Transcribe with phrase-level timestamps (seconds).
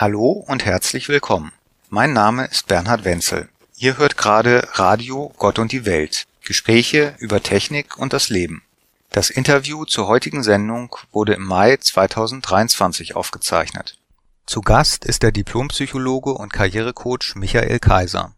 [0.00, 1.50] Hallo und herzlich willkommen.
[1.90, 3.48] Mein Name ist Bernhard Wenzel.
[3.78, 6.28] Ihr hört gerade Radio Gott und die Welt.
[6.44, 8.62] Gespräche über Technik und das Leben.
[9.10, 13.98] Das Interview zur heutigen Sendung wurde im Mai 2023 aufgezeichnet.
[14.46, 18.34] Zu Gast ist der Diplompsychologe und Karrierecoach Michael Kaiser.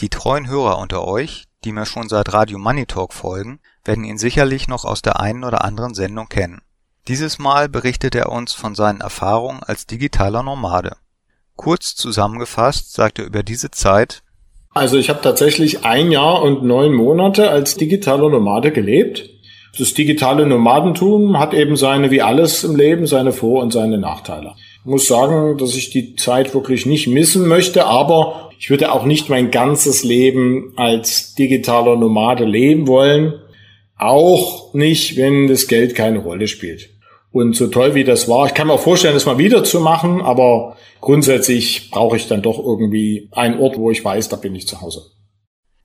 [0.00, 4.18] Die treuen Hörer unter euch, die mir schon seit Radio Money Talk folgen, werden ihn
[4.18, 6.60] sicherlich noch aus der einen oder anderen Sendung kennen.
[7.06, 10.96] Dieses Mal berichtet er uns von seinen Erfahrungen als digitaler Nomade.
[11.56, 14.22] Kurz zusammengefasst sagt er über diese Zeit
[14.72, 19.30] Also ich habe tatsächlich ein Jahr und neun Monate als digitaler Nomade gelebt.
[19.78, 24.54] Das digitale Nomadentum hat eben seine, wie alles im Leben, seine Vor- und seine Nachteile.
[24.80, 29.04] Ich muss sagen, dass ich die Zeit wirklich nicht missen möchte, aber ich würde auch
[29.04, 33.34] nicht mein ganzes Leben als digitaler Nomade leben wollen.
[33.96, 36.90] Auch nicht, wenn das Geld keine Rolle spielt.
[37.34, 39.80] Und so toll wie das war, ich kann mir auch vorstellen, das mal wieder zu
[39.80, 44.54] machen, aber grundsätzlich brauche ich dann doch irgendwie einen Ort, wo ich weiß, da bin
[44.54, 45.10] ich zu Hause.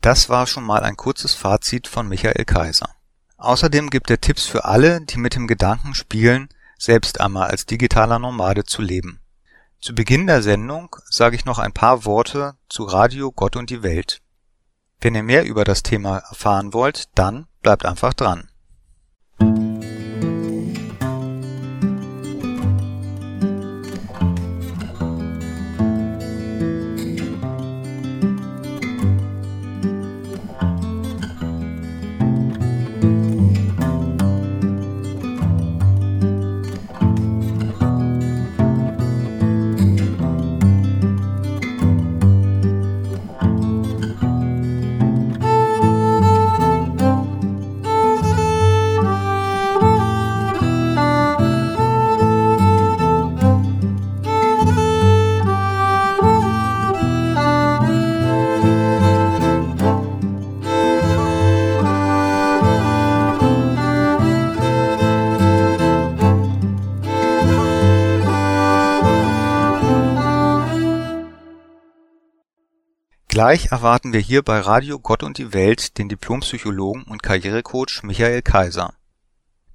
[0.00, 2.90] Das war schon mal ein kurzes Fazit von Michael Kaiser.
[3.38, 8.20] Außerdem gibt er Tipps für alle, die mit dem Gedanken spielen, selbst einmal als digitaler
[8.20, 9.18] Nomade zu leben.
[9.80, 13.82] Zu Beginn der Sendung sage ich noch ein paar Worte zu Radio Gott und die
[13.82, 14.20] Welt.
[15.00, 18.48] Wenn ihr mehr über das Thema erfahren wollt, dann bleibt einfach dran.
[73.42, 78.40] Gleich erwarten wir hier bei Radio Gott und die Welt den Diplompsychologen und Karrierecoach Michael
[78.40, 78.94] Kaiser.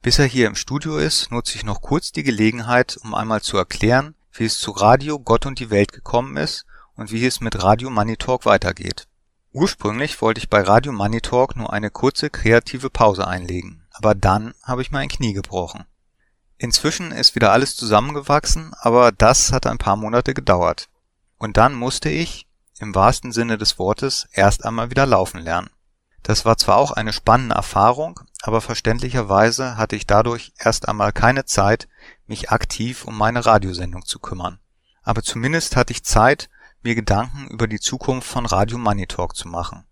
[0.02, 3.58] Bis er hier im Studio ist, nutze ich noch kurz die Gelegenheit, um einmal zu
[3.58, 7.62] erklären, wie es zu Radio Gott und die Welt gekommen ist und wie es mit
[7.62, 9.10] Radio Money Talk weitergeht.
[9.52, 14.54] Ursprünglich wollte ich bei Radio Money Talk nur eine kurze kreative Pause einlegen, aber dann
[14.64, 15.84] habe ich mir ein Knie gebrochen.
[16.58, 20.88] Inzwischen ist wieder alles zusammengewachsen, aber das hat ein paar Monate gedauert.
[21.38, 22.47] Und dann musste ich,
[22.80, 25.70] im wahrsten Sinne des Wortes erst einmal wieder laufen lernen.
[26.24, 31.46] Das war zwar auch eine spannende Erfahrung, aber verständlicherweise hatte ich dadurch erst einmal keine
[31.46, 31.88] Zeit,
[32.26, 34.60] mich aktiv um meine Radiosendung zu kümmern.
[35.04, 36.50] Aber zumindest hatte ich Zeit,
[36.84, 39.86] mir Gedanken über die Zukunft von Radio Money Talk zu machen.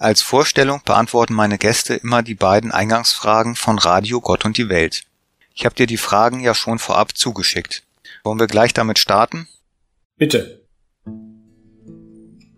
[0.00, 5.04] Als Vorstellung beantworten meine Gäste immer die beiden Eingangsfragen von Radio Gott und die Welt.
[5.54, 7.82] Ich habe dir die Fragen ja schon vorab zugeschickt.
[8.24, 9.46] Wollen wir gleich damit starten?
[10.16, 10.62] Bitte.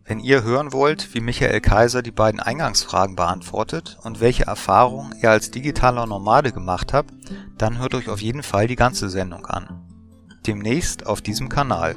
[0.05, 5.33] Wenn ihr hören wollt, wie Michael Kaiser die beiden Eingangsfragen beantwortet und welche Erfahrungen er
[5.33, 7.07] als digitaler Nomade gemacht hat,
[7.59, 9.83] dann hört euch auf jeden Fall die ganze Sendung an.
[10.47, 11.97] Demnächst auf diesem Kanal.